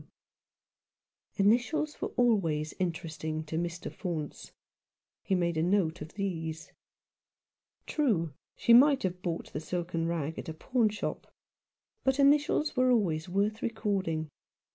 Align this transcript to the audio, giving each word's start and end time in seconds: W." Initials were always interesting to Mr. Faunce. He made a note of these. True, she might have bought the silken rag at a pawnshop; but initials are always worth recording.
W." 1.37 1.47
Initials 1.47 2.01
were 2.01 2.07
always 2.17 2.73
interesting 2.79 3.43
to 3.43 3.55
Mr. 3.55 3.91
Faunce. 3.93 4.51
He 5.21 5.35
made 5.35 5.57
a 5.57 5.61
note 5.61 6.01
of 6.01 6.15
these. 6.15 6.71
True, 7.85 8.33
she 8.55 8.73
might 8.73 9.03
have 9.03 9.21
bought 9.21 9.53
the 9.53 9.59
silken 9.59 10.07
rag 10.07 10.39
at 10.39 10.49
a 10.49 10.55
pawnshop; 10.55 11.31
but 12.03 12.17
initials 12.17 12.75
are 12.79 12.89
always 12.89 13.29
worth 13.29 13.61
recording. 13.61 14.31